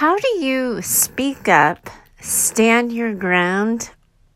[0.00, 1.90] How do you speak up,
[2.22, 3.90] stand your ground,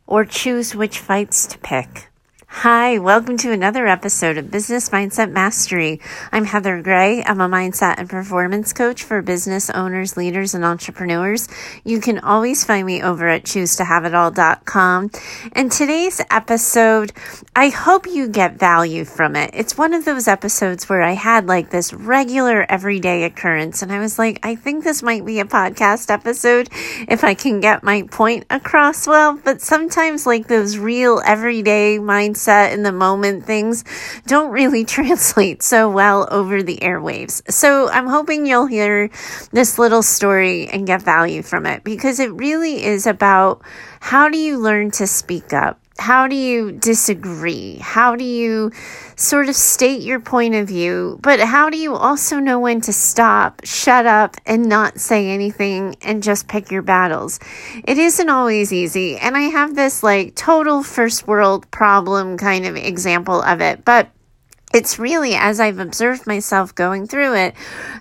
[0.06, 2.10] or choose which fights to pick?
[2.58, 6.00] Hi, welcome to another episode of Business Mindset Mastery.
[6.32, 7.22] I'm Heather Gray.
[7.22, 11.48] I'm a mindset and performance coach for business owners, leaders, and entrepreneurs.
[11.82, 15.10] You can always find me over at choosetohaveitall.com.
[15.52, 17.12] And today's episode,
[17.56, 19.50] I hope you get value from it.
[19.52, 23.98] It's one of those episodes where I had like this regular everyday occurrence, and I
[23.98, 26.70] was like, I think this might be a podcast episode
[27.08, 29.38] if I can get my point across well.
[29.44, 33.84] But sometimes, like those real everyday mindset mindset in the moment things
[34.26, 37.42] don't really translate so well over the airwaves.
[37.50, 39.10] So I'm hoping you'll hear
[39.52, 43.62] this little story and get value from it because it really is about
[44.00, 45.83] how do you learn to speak up?
[45.98, 47.78] How do you disagree?
[47.78, 48.72] How do you
[49.16, 51.18] sort of state your point of view?
[51.22, 55.96] But how do you also know when to stop, shut up, and not say anything
[56.02, 57.38] and just pick your battles?
[57.84, 59.16] It isn't always easy.
[59.16, 63.84] And I have this like total first world problem kind of example of it.
[63.84, 64.10] But
[64.74, 67.54] it's really, as I've observed myself going through it,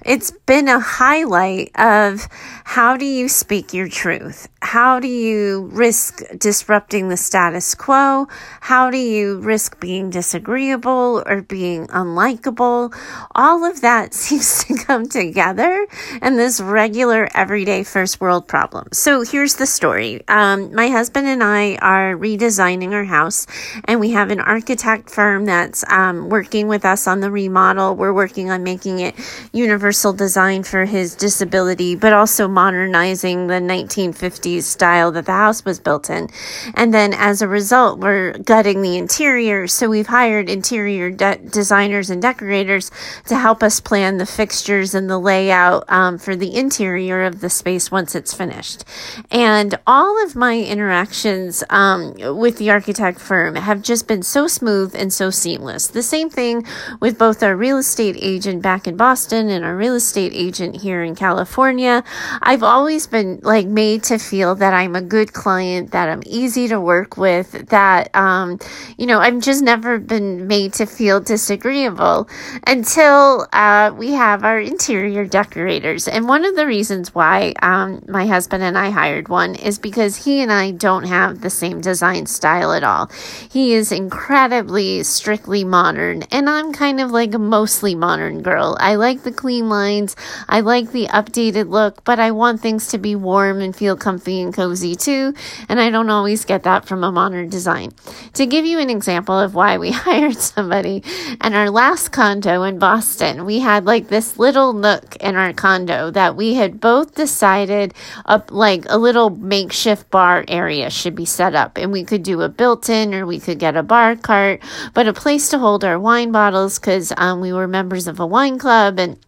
[0.03, 2.27] it's been a highlight of
[2.63, 4.47] how do you speak your truth?
[4.63, 8.27] How do you risk disrupting the status quo?
[8.61, 12.95] How do you risk being disagreeable or being unlikable?
[13.35, 15.85] All of that seems to come together
[16.21, 18.87] in this regular, everyday first world problem.
[18.93, 20.25] So here's the story.
[20.29, 23.45] Um, my husband and I are redesigning our house,
[23.83, 27.97] and we have an architect firm that's um, working with us on the remodel.
[27.97, 29.15] We're working on making it
[29.51, 35.79] universal design for his disability, but also modernizing the 1950s style that the house was
[35.79, 36.29] built in.
[36.75, 39.67] And then as a result, we're gutting the interior.
[39.67, 42.91] So we've hired interior de- designers and decorators
[43.27, 47.49] to help us plan the fixtures and the layout um, for the interior of the
[47.49, 48.83] space once it's finished.
[49.31, 54.95] And all of my interactions um, with the architect firm have just been so smooth
[54.95, 55.87] and so seamless.
[55.87, 56.65] The same thing
[56.99, 61.03] with both our real estate agent back in Boston and our real estate agent here
[61.03, 62.03] in California.
[62.41, 66.67] I've always been like made to feel that I'm a good client, that I'm easy
[66.67, 68.59] to work with, that, um,
[68.97, 72.27] you know, I've just never been made to feel disagreeable
[72.67, 76.07] until uh, we have our interior decorators.
[76.07, 80.25] And one of the reasons why um, my husband and I hired one is because
[80.25, 83.09] he and I don't have the same design style at all.
[83.49, 88.75] He is incredibly strictly modern, and I'm kind of like a mostly modern girl.
[88.79, 90.15] I like the clean lines,
[90.49, 94.32] I like the updated look, but I want things to be warm and feel comfy
[94.41, 95.33] and cozy too,
[95.69, 97.91] and I don't always get that from a modern design.
[98.33, 101.03] To give you an example of why we hired somebody,
[101.43, 106.11] in our last condo in Boston, we had like this little nook in our condo
[106.11, 107.93] that we had both decided
[108.25, 112.41] up like a little makeshift bar area should be set up, and we could do
[112.41, 114.61] a built in or we could get a bar cart,
[114.93, 118.25] but a place to hold our wine bottles because um, we were members of a
[118.25, 119.19] wine club and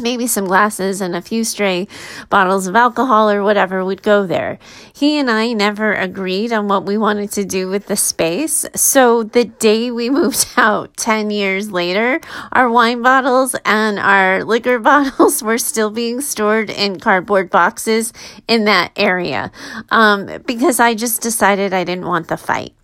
[0.00, 1.86] maybe some glasses and a few stray
[2.30, 4.58] bottles of alcohol or whatever would go there.
[4.94, 8.64] He and I never agreed on what we wanted to do with the space.
[8.74, 12.20] So the day we moved out 10 years later,
[12.52, 18.12] our wine bottles and our liquor bottles were still being stored in cardboard boxes
[18.48, 19.52] in that area.
[19.90, 22.74] Um, because I just decided I didn't want the fight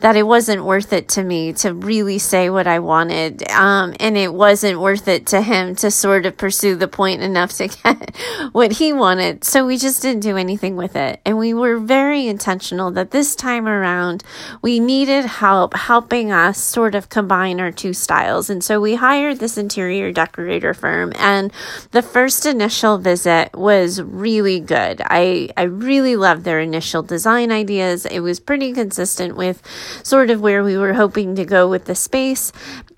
[0.00, 3.48] that it wasn't worth it to me to really say what I wanted.
[3.50, 7.52] Um, and it wasn't worth it to him to sort of pursue the point enough
[7.54, 8.16] to get
[8.52, 9.44] what he wanted.
[9.44, 11.20] So we just didn't do anything with it.
[11.24, 14.22] And we were very intentional that this time around
[14.62, 18.50] we needed help helping us sort of combine our two styles.
[18.50, 21.52] And so we hired this interior decorator firm and
[21.90, 25.00] the first initial visit was really good.
[25.04, 28.06] I, I really loved their initial design ideas.
[28.06, 29.57] It was pretty consistent with
[30.02, 32.52] sort of where we were hoping to go with the space.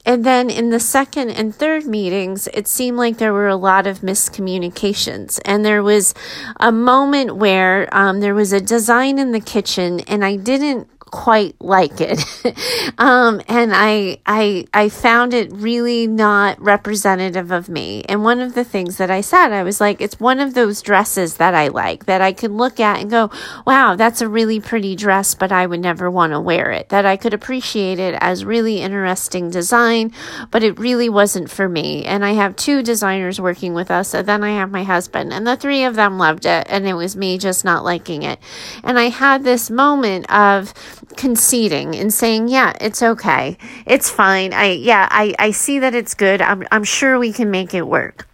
[0.06, 3.87] And then in the second and third meetings, it seemed like there were a lot
[3.87, 5.38] of miscommunications.
[5.44, 6.15] And there was
[6.59, 11.57] a moment where um, there was a design in the kitchen, and I didn't quite
[11.61, 12.21] like it.
[12.99, 18.03] um, and I, I, I found it really not representative of me.
[18.09, 20.83] And one of the things that I said, I was like, it's one of those
[20.83, 23.31] dresses that I like that I could look at and go,
[23.67, 26.89] wow, that's a really pretty dress, but I would never want to wear it.
[26.91, 30.12] That I could appreciate it as really interesting design,
[30.51, 32.05] but it really wasn't for me.
[32.05, 34.15] And I have two designers working with us.
[34.15, 36.67] And then I have my husband and the three of them loved it.
[36.69, 38.39] And it was me just not liking it.
[38.85, 40.73] And I had this moment of,
[41.17, 43.58] conceding and saying, "Yeah, it's okay.
[43.87, 44.52] It's fine.
[44.52, 46.41] I yeah, I I see that it's good.
[46.43, 48.30] I'm I'm sure we can make it work."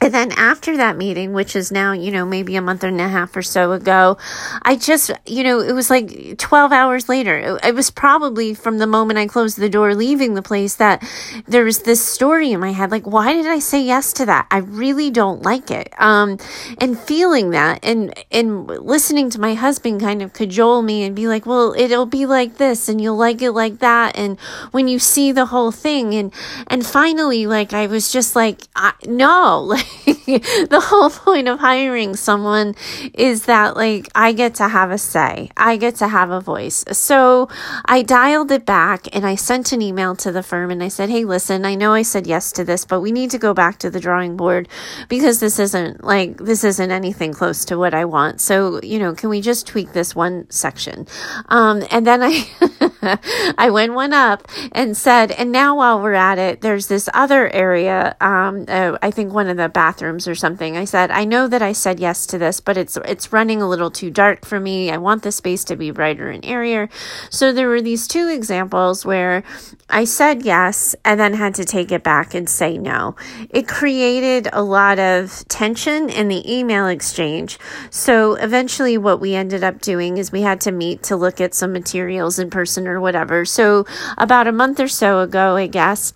[0.00, 3.08] And then after that meeting, which is now, you know, maybe a month and a
[3.08, 4.16] half or so ago,
[4.62, 7.58] I just, you know, it was like 12 hours later.
[7.62, 11.04] It, was probably from the moment I closed the door leaving the place that
[11.46, 12.90] there was this story in my head.
[12.90, 14.46] Like, why did I say yes to that?
[14.50, 15.92] I really don't like it.
[15.98, 16.38] Um,
[16.80, 21.26] and feeling that and, and listening to my husband kind of cajole me and be
[21.26, 24.16] like, well, it'll be like this and you'll like it like that.
[24.16, 24.38] And
[24.70, 26.32] when you see the whole thing and,
[26.68, 28.62] and finally, like, I was just like,
[29.06, 32.74] no, like, the whole point of hiring someone
[33.14, 35.50] is that like I get to have a say.
[35.56, 36.84] I get to have a voice.
[36.92, 37.48] So
[37.84, 41.10] I dialed it back and I sent an email to the firm and I said,
[41.10, 43.78] "Hey, listen, I know I said yes to this, but we need to go back
[43.78, 44.68] to the drawing board
[45.08, 48.40] because this isn't like this isn't anything close to what I want.
[48.40, 51.06] So, you know, can we just tweak this one section?"
[51.48, 52.46] Um, and then I
[53.58, 57.48] I went one up and said, "And now while we're at it, there's this other
[57.50, 60.76] area um, uh, I think one of the bathrooms or something.
[60.76, 63.68] I said, I know that I said yes to this, but it's it's running a
[63.68, 64.90] little too dark for me.
[64.90, 66.88] I want the space to be brighter and airier.
[67.30, 69.44] So there were these two examples where
[69.88, 73.14] I said yes and then had to take it back and say no.
[73.50, 77.56] It created a lot of tension in the email exchange.
[77.88, 81.54] So eventually what we ended up doing is we had to meet to look at
[81.54, 83.44] some materials in person or whatever.
[83.44, 83.86] So
[84.16, 86.14] about a month or so ago, I guess,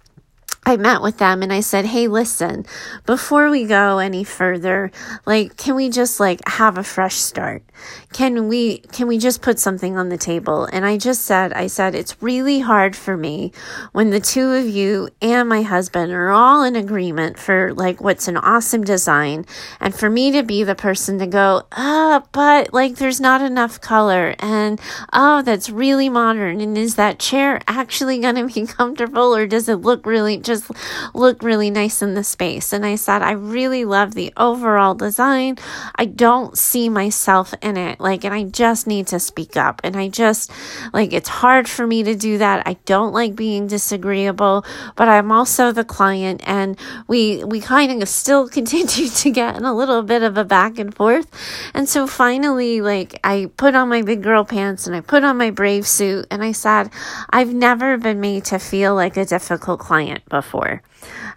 [0.64, 2.64] I met with them and I said, Hey, listen,
[3.04, 4.92] before we go any further,
[5.26, 7.64] like, can we just like have a fresh start?
[8.12, 10.66] Can we, can we just put something on the table?
[10.66, 13.50] And I just said, I said, it's really hard for me
[13.90, 18.28] when the two of you and my husband are all in agreement for like what's
[18.28, 19.44] an awesome design.
[19.80, 23.42] And for me to be the person to go, ah, oh, but like there's not
[23.42, 24.36] enough color.
[24.38, 24.80] And
[25.12, 26.60] oh, that's really modern.
[26.60, 30.51] And is that chair actually going to be comfortable or does it look really just
[30.52, 30.70] just
[31.14, 32.72] look really nice in the space.
[32.72, 35.56] And I said, I really love the overall design.
[35.96, 38.00] I don't see myself in it.
[38.00, 39.80] Like, and I just need to speak up.
[39.84, 40.50] And I just,
[40.92, 42.66] like, it's hard for me to do that.
[42.66, 44.64] I don't like being disagreeable,
[44.96, 46.42] but I'm also the client.
[46.44, 46.78] And
[47.08, 50.78] we, we kind of still continue to get in a little bit of a back
[50.78, 51.26] and forth.
[51.74, 55.36] And so finally, like, I put on my big girl pants and I put on
[55.36, 56.90] my brave suit and I said,
[57.30, 60.82] I've never been made to feel like a difficult client before before.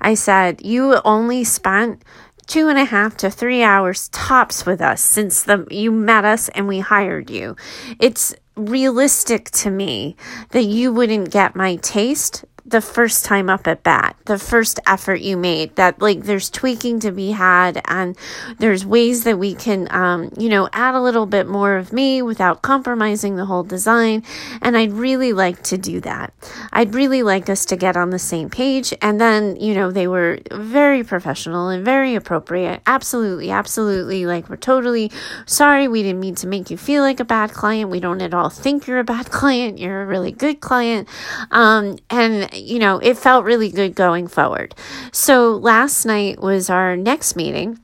[0.01, 2.03] I said, You only spent
[2.47, 6.49] two and a half to three hours tops with us since the you met us
[6.49, 7.55] and we hired you.
[7.99, 10.15] It's realistic to me
[10.49, 15.21] that you wouldn't get my taste the first time up at bat, the first effort
[15.21, 18.17] you made, that like there's tweaking to be had and
[18.57, 22.23] there's ways that we can, um, you know, add a little bit more of me
[22.23, 24.23] without compromising the whole design.
[24.61, 26.33] And I'd really like to do that.
[26.73, 28.93] I'd really like us to get on the same page.
[28.99, 32.81] And then, you know, they were very professional and very appropriate.
[32.87, 34.25] Absolutely, absolutely.
[34.25, 35.11] Like, we're totally
[35.45, 35.87] sorry.
[35.87, 37.91] We didn't mean to make you feel like a bad client.
[37.91, 39.77] We don't at all think you're a bad client.
[39.77, 41.07] You're a really good client.
[41.51, 44.73] Um, and you know, it felt really good going forward.
[45.11, 47.79] So last night was our next meeting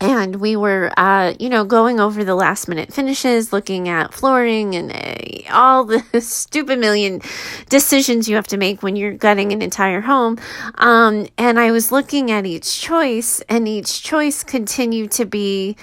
[0.00, 4.74] and we were uh, you know going over the last minute finishes looking at flooring
[4.74, 7.20] and uh, all the stupid million
[7.68, 10.38] decisions you have to make when you're gutting an entire home
[10.76, 15.76] um, and i was looking at each choice and each choice continued to be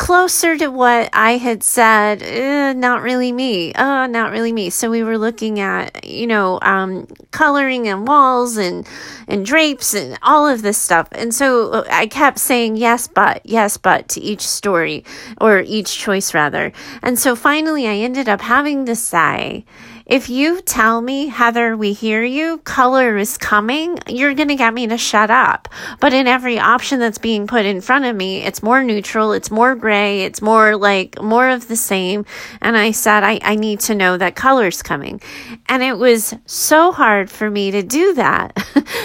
[0.00, 3.74] closer to what I had said, eh, not really me.
[3.74, 4.70] Uh, not really me.
[4.70, 8.88] So we were looking at, you know, um, coloring and walls and,
[9.28, 11.06] and drapes and all of this stuff.
[11.12, 15.04] And so uh, I kept saying yes, but, yes, but to each story
[15.38, 16.72] or each choice rather.
[17.02, 19.66] And so finally I ended up having to say,
[20.10, 24.74] if you tell me, Heather, we hear you, color is coming, you're going to get
[24.74, 25.68] me to shut up.
[26.00, 29.52] But in every option that's being put in front of me, it's more neutral, it's
[29.52, 32.24] more gray, it's more like more of the same.
[32.60, 35.20] And I said, I, I need to know that color's coming.
[35.68, 38.56] And it was so hard for me to do that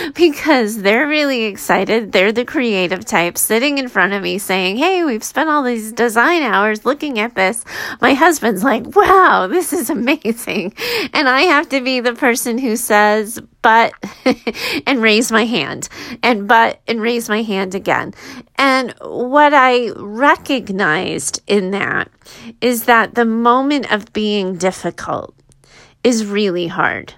[0.16, 2.14] because they're really excited.
[2.14, 5.92] They're the creative type sitting in front of me saying, Hey, we've spent all these
[5.92, 7.64] design hours looking at this.
[8.02, 10.74] My husband's like, wow, this is amazing
[11.14, 13.94] and I have to be the person who says, but,
[14.88, 15.90] and raise my hand,
[16.22, 18.14] and but, and raise my hand again.
[18.56, 22.10] And what I recognized in that
[22.62, 25.36] is that the moment of being difficult
[26.04, 27.14] is really hard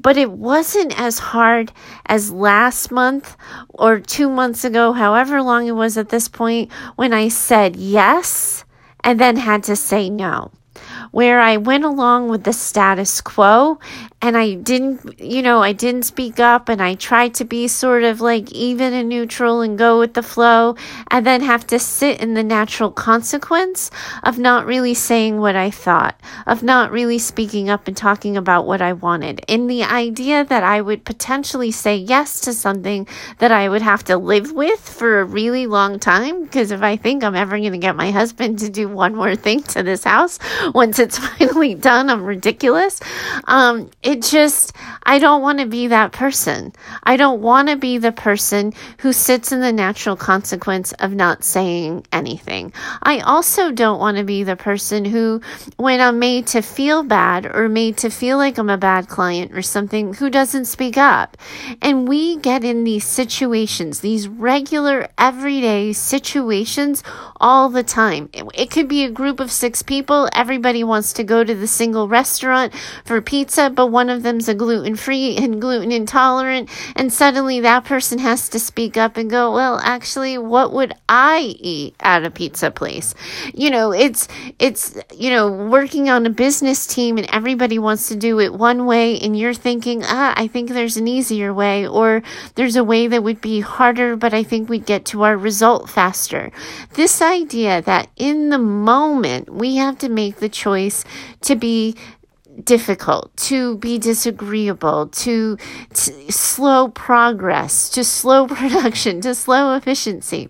[0.00, 1.72] but it wasn't as hard
[2.06, 3.36] as last month
[3.70, 8.64] or two months ago, however long it was at this point, when I said yes
[9.02, 10.52] and then had to say no
[11.18, 13.80] where I went along with the status quo
[14.20, 18.02] and I didn't, you know, I didn't speak up and I tried to be sort
[18.02, 20.74] of like even and neutral and go with the flow
[21.08, 23.92] and then have to sit in the natural consequence
[24.24, 28.66] of not really saying what I thought, of not really speaking up and talking about
[28.66, 29.44] what I wanted.
[29.46, 33.06] In the idea that I would potentially say yes to something
[33.38, 36.96] that I would have to live with for a really long time because if I
[36.96, 40.02] think I'm ever going to get my husband to do one more thing to this
[40.02, 40.40] house
[40.74, 42.98] once it's finally done, I'm ridiculous.
[43.44, 44.72] Um, it just,
[45.08, 46.74] I don't want to be that person.
[47.02, 51.44] I don't want to be the person who sits in the natural consequence of not
[51.44, 52.74] saying anything.
[53.02, 55.40] I also don't want to be the person who,
[55.78, 59.52] when I'm made to feel bad or made to feel like I'm a bad client
[59.56, 61.38] or something, who doesn't speak up.
[61.80, 67.02] And we get in these situations, these regular, everyday situations
[67.40, 68.28] all the time.
[68.34, 70.28] It, could be a group of six people.
[70.34, 72.74] Everybody wants to go to the single restaurant
[73.06, 76.68] for pizza, but one of them's a gluten free and gluten intolerant.
[76.96, 81.54] And suddenly that person has to speak up and go, well, actually, what would I
[81.58, 83.14] eat at a pizza place?
[83.54, 84.28] You know, it's,
[84.58, 88.86] it's, you know, working on a business team and everybody wants to do it one
[88.86, 92.22] way and you're thinking, ah, I think there's an easier way or
[92.54, 95.88] there's a way that would be harder, but I think we'd get to our result
[95.88, 96.50] faster.
[96.94, 101.04] This idea that in the moment we have to make the choice
[101.42, 101.96] to be
[102.64, 105.56] difficult, to be disagreeable, to,
[105.94, 110.48] to slow progress, to slow production, to slow efficiency.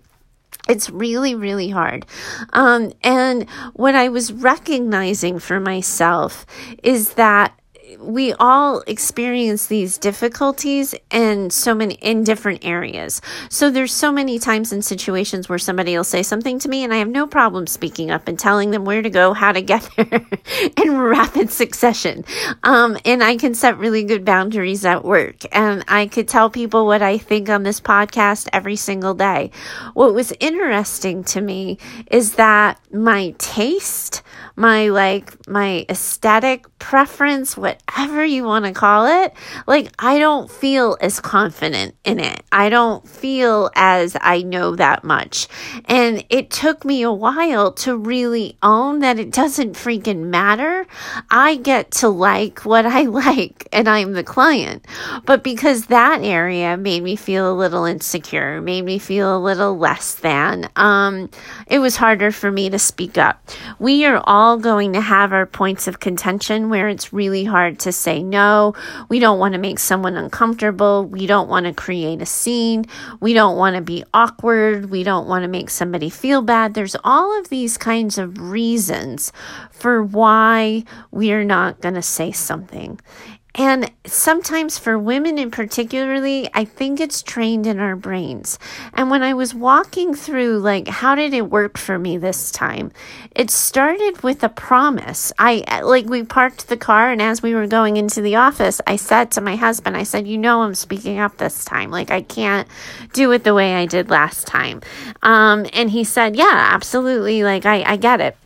[0.68, 2.04] It's really, really hard.
[2.52, 6.44] Um, and what I was recognizing for myself
[6.82, 7.58] is that
[7.98, 13.20] we all experience these difficulties in so many in different areas.
[13.48, 16.92] So there's so many times in situations where somebody will say something to me and
[16.92, 19.88] I have no problem speaking up and telling them where to go, how to get
[19.96, 20.26] there
[20.76, 22.24] in rapid succession.
[22.62, 26.86] Um, and I can set really good boundaries at work and I could tell people
[26.86, 29.50] what I think on this podcast every single day.
[29.94, 31.78] What was interesting to me
[32.10, 34.22] is that my taste,
[34.58, 39.32] my like my aesthetic preference, whatever you want to call it,
[39.66, 42.42] like I don't feel as confident in it.
[42.50, 45.46] I don't feel as I know that much.
[45.84, 50.86] And it took me a while to really own that it doesn't freaking matter.
[51.30, 54.84] I get to like what I like and I'm the client.
[55.24, 59.78] But because that area made me feel a little insecure, made me feel a little
[59.78, 61.30] less than, um,
[61.68, 63.40] it was harder for me to speak up.
[63.78, 67.78] We are all all going to have our points of contention where it's really hard
[67.78, 68.72] to say no.
[69.10, 71.04] We don't want to make someone uncomfortable.
[71.04, 72.86] We don't want to create a scene.
[73.20, 74.88] We don't want to be awkward.
[74.88, 76.72] We don't want to make somebody feel bad.
[76.72, 79.32] There's all of these kinds of reasons
[79.70, 82.98] for why we are not going to say something.
[83.58, 88.56] And sometimes for women in particularly, I think it's trained in our brains.
[88.94, 92.92] And when I was walking through, like, how did it work for me this time?
[93.34, 95.32] It started with a promise.
[95.40, 98.94] I, like, we parked the car, and as we were going into the office, I
[98.94, 101.90] said to my husband, I said, You know, I'm speaking up this time.
[101.90, 102.68] Like, I can't
[103.12, 104.82] do it the way I did last time.
[105.24, 107.42] Um, and he said, Yeah, absolutely.
[107.42, 108.36] Like, I, I get it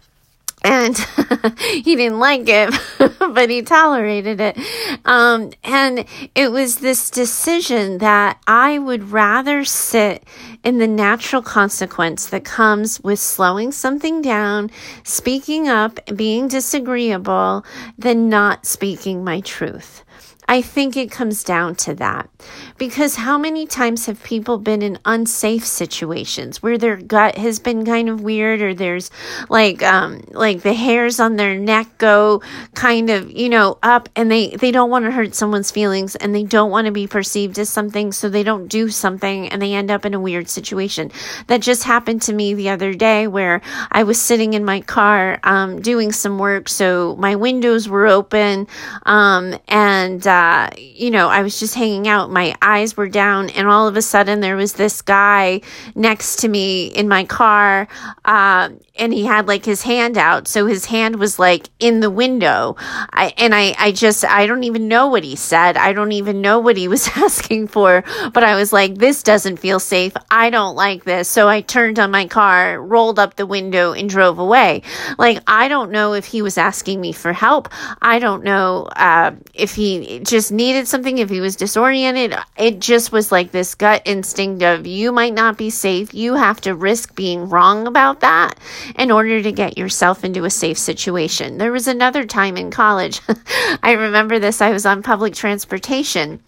[0.64, 0.96] and
[1.58, 2.74] he didn't like it,
[3.18, 4.58] but he tolerated it.
[5.04, 6.04] Um, and
[6.34, 10.24] it was this decision that I would rather sit
[10.64, 14.70] in the natural consequence that comes with slowing something down,
[15.04, 17.64] speaking up, being disagreeable,
[17.98, 20.04] than not speaking my truth.
[20.48, 22.28] I think it comes down to that.
[22.76, 27.84] Because how many times have people been in unsafe situations where their gut has been
[27.86, 29.10] kind of weird or there's
[29.48, 32.42] like um like the hairs on their neck go
[32.74, 36.34] kind of, you know, up and they they don't want to hurt someone's feelings and
[36.34, 39.72] they don't want to be perceived as something so they don't do something and they
[39.74, 41.12] end up in a weird situation.
[41.46, 43.60] That just happened to me the other day where
[43.92, 48.66] I was sitting in my car um doing some work so my windows were open
[49.06, 52.30] um and uh you know, I was just hanging out.
[52.30, 55.60] My eyes were down, and all of a sudden, there was this guy
[55.94, 57.88] next to me in my car,
[58.24, 60.46] uh, and he had like his hand out.
[60.46, 62.76] So his hand was like in the window.
[62.78, 65.76] I, and I, I just, I don't even know what he said.
[65.76, 68.04] I don't even know what he was asking for.
[68.32, 70.12] But I was like, this doesn't feel safe.
[70.30, 71.28] I don't like this.
[71.28, 74.82] So I turned on my car, rolled up the window, and drove away.
[75.18, 77.68] Like, I don't know if he was asking me for help.
[78.02, 83.12] I don't know uh, if he just needed something, if he was disoriented, it just
[83.12, 86.12] was like this gut instinct of you might not be safe.
[86.14, 88.58] You have to risk being wrong about that
[88.96, 91.58] in order to get yourself into a safe situation.
[91.58, 93.20] There was another time in college,
[93.82, 96.40] I remember this, I was on public transportation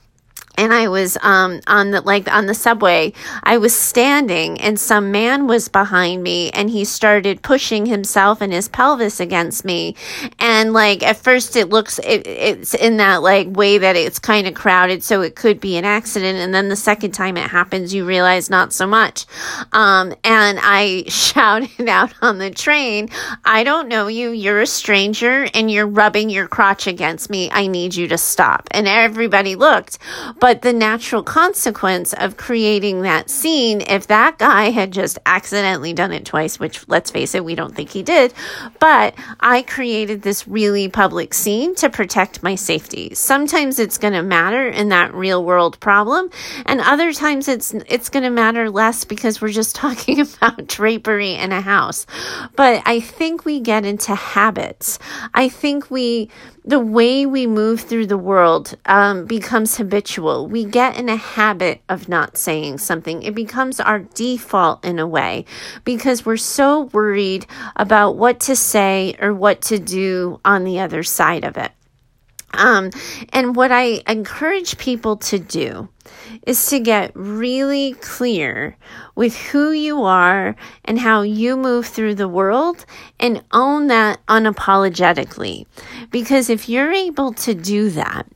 [0.57, 3.13] and I was um, on the like on the subway.
[3.43, 8.53] I was standing, and some man was behind me, and he started pushing himself and
[8.53, 9.97] his pelvis against me.
[10.39, 14.47] And like at first, it looks it, it's in that like way that it's kind
[14.47, 16.39] of crowded, so it could be an accident.
[16.39, 19.27] And then the second time it happens, you realize not so much.
[19.73, 23.09] Um, and I shouted out on the train,
[23.45, 24.31] "I don't know you.
[24.31, 27.51] You're a stranger, and you're rubbing your crotch against me.
[27.51, 29.99] I need you to stop." And everybody looked.
[30.45, 36.13] But the natural consequence of creating that scene, if that guy had just accidentally done
[36.13, 38.35] it twice, which let's face it, we don't think he did,
[38.79, 43.15] but I created this really public scene to protect my safety.
[43.15, 46.29] Sometimes it's going to matter in that real world problem,
[46.67, 51.33] and other times it's it's going to matter less because we're just talking about drapery
[51.37, 52.05] in a house.
[52.55, 54.99] But I think we get into habits.
[55.33, 56.29] I think we
[56.64, 60.47] the way we move through the world um, becomes habitual.
[60.47, 63.23] We get in a habit of not saying something.
[63.23, 65.44] It becomes our default in a way
[65.85, 71.02] because we're so worried about what to say or what to do on the other
[71.02, 71.73] side of it.
[72.54, 72.90] Um,
[73.33, 75.88] and what I encourage people to do
[76.47, 78.77] is to get really clear
[79.15, 82.85] with who you are and how you move through the world
[83.21, 85.67] and own that unapologetically.
[86.11, 88.27] Because if you're able to do that,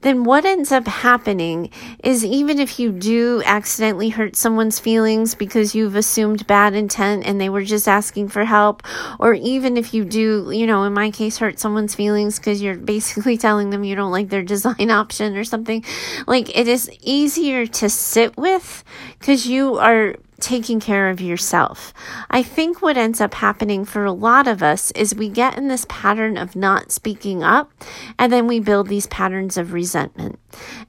[0.00, 1.70] then what ends up happening
[2.02, 7.40] is even if you do accidentally hurt someone's feelings because you've assumed bad intent and
[7.40, 8.82] they were just asking for help,
[9.20, 12.76] or even if you do, you know, in my case, hurt someone's feelings because you're
[12.76, 15.84] basically telling them you don't like their design option or something,
[16.26, 18.82] like it is easier to sit with
[19.18, 21.94] because you are taking care of yourself.
[22.28, 25.68] I think what ends up happening for a lot of us is we get in
[25.68, 27.72] this pattern of not speaking up
[28.18, 30.40] and then we build these patterns of resentment.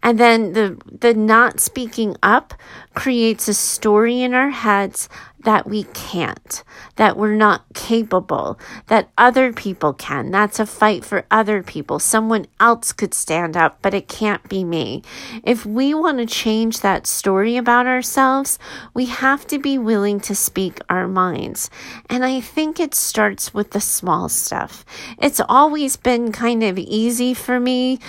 [0.01, 2.53] And then the the not speaking up
[2.96, 5.08] creates a story in our heads
[5.43, 6.63] that we can't,
[6.95, 10.31] that we're not capable, that other people can.
[10.31, 11.99] That's a fight for other people.
[11.99, 15.03] Someone else could stand up, but it can't be me.
[15.43, 18.58] If we want to change that story about ourselves,
[18.93, 21.69] we have to be willing to speak our minds.
[22.10, 24.86] And I think it starts with the small stuff.
[25.21, 27.99] It's always been kind of easy for me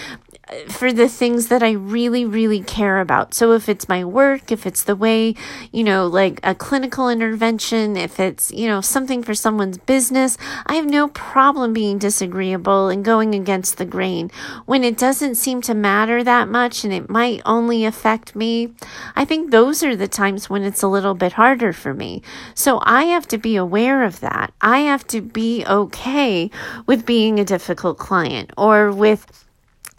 [0.69, 3.35] for the things that I really, really care about.
[3.35, 5.35] So if it's my work, if it's the way,
[5.73, 10.75] you know, like a clinical intervention, if it's, you know, something for someone's business, I
[10.75, 14.31] have no problem being disagreeable and going against the grain.
[14.67, 18.75] When it doesn't seem to matter that much and it might only affect me,
[19.17, 22.23] I think those are the times when it's a little bit harder for me.
[22.55, 24.53] So I have to be aware of that.
[24.61, 26.51] I have to be okay
[26.87, 29.44] with being a difficult client or with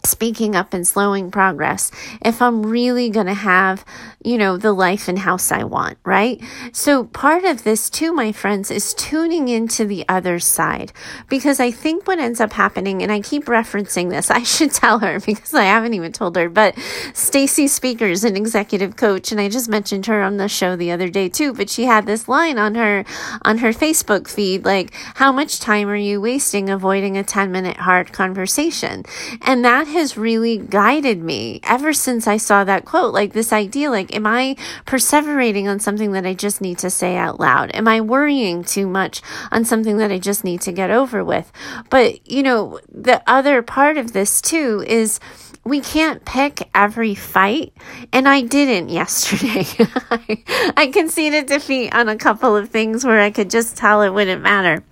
[0.06, 1.90] speaking up and slowing progress
[2.24, 3.84] if I'm really going to have,
[4.24, 6.42] you know, the life and house I want, right?
[6.72, 10.92] So part of this too, my friends, is tuning into the other side
[11.28, 15.00] because I think what ends up happening, and I keep referencing this, I should tell
[15.00, 16.78] her because I haven't even told her, but
[17.12, 20.90] Stacy Speaker is an executive coach and I just mentioned her on the show the
[20.90, 23.04] other day too, but she had this line on her,
[23.42, 27.78] on her Facebook feed, like, how much time are you wasting avoiding a 10 minute
[27.78, 29.04] hard conversation?
[29.42, 33.12] And that has really guided me ever since I saw that quote.
[33.12, 34.56] Like this idea, like, am I
[34.86, 37.70] perseverating on something that I just need to say out loud?
[37.74, 41.50] Am I worrying too much on something that I just need to get over with?
[41.90, 45.20] But, you know, the other part of this too is,
[45.64, 47.72] we can't pick every fight,
[48.12, 49.66] and I didn't yesterday.
[50.10, 54.10] I, I conceded defeat on a couple of things where I could just tell it
[54.10, 54.84] wouldn't matter.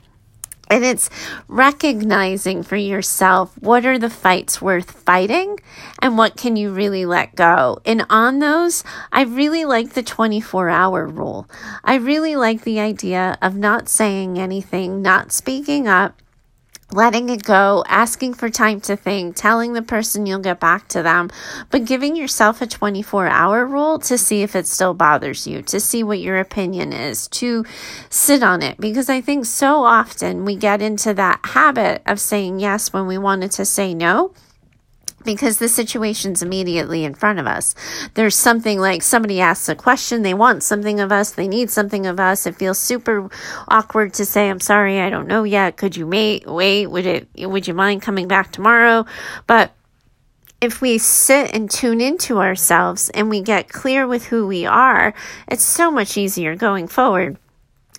[0.68, 1.10] And it's
[1.46, 5.60] recognizing for yourself what are the fights worth fighting
[6.00, 7.80] and what can you really let go.
[7.84, 11.48] And on those, I really like the 24 hour rule.
[11.84, 16.20] I really like the idea of not saying anything, not speaking up,
[16.92, 21.02] letting it go, asking for time to think, telling the person you'll get back to
[21.02, 21.30] them,
[21.70, 25.80] but giving yourself a 24 hour rule to see if it still bothers you, to
[25.80, 27.64] see what your opinion is, to
[28.10, 28.78] sit on it.
[28.78, 33.18] Because I think so often we get into that habit of saying yes when we
[33.18, 34.32] wanted to say no
[35.24, 37.74] because the situation's immediately in front of us.
[38.14, 42.06] There's something like somebody asks a question, they want something of us, they need something
[42.06, 42.46] of us.
[42.46, 43.28] It feels super
[43.68, 45.76] awkward to say, I'm sorry, I don't know yet.
[45.76, 46.46] Could you wait?
[46.46, 49.06] Wait, would it, would you mind coming back tomorrow?
[49.46, 49.72] But
[50.60, 55.14] if we sit and tune into ourselves and we get clear with who we are,
[55.46, 57.36] it's so much easier going forward.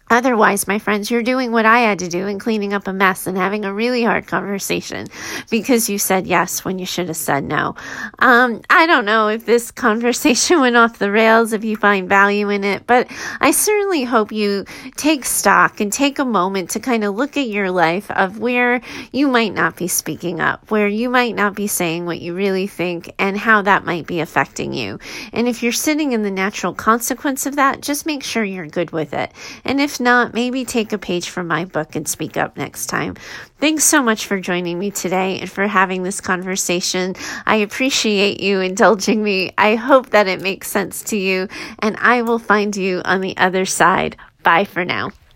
[0.09, 3.25] Otherwise, my friends, you're doing what I had to do and cleaning up a mess
[3.25, 5.07] and having a really hard conversation
[5.49, 7.75] because you said yes when you should have said no.
[8.19, 12.49] Um, I don't know if this conversation went off the rails, if you find value
[12.49, 14.65] in it, but I certainly hope you
[14.95, 18.81] take stock and take a moment to kind of look at your life of where
[19.11, 22.67] you might not be speaking up, where you might not be saying what you really
[22.67, 24.99] think, and how that might be affecting you.
[25.33, 28.91] And if you're sitting in the natural consequence of that, just make sure you're good
[28.91, 29.31] with it.
[29.63, 33.15] And if not, maybe take a page from my book and speak up next time.
[33.59, 37.15] Thanks so much for joining me today and for having this conversation.
[37.45, 39.53] I appreciate you indulging me.
[39.57, 41.47] I hope that it makes sense to you,
[41.79, 44.17] and I will find you on the other side.
[44.43, 45.11] Bye for now.